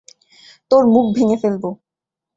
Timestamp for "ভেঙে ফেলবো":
1.15-1.69